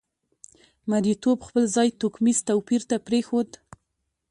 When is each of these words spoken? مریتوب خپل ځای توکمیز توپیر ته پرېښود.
مریتوب 0.89 1.37
خپل 1.47 1.63
ځای 1.75 1.89
توکمیز 1.99 2.37
توپیر 2.47 2.81
ته 2.89 2.95
پرېښود. 3.07 3.49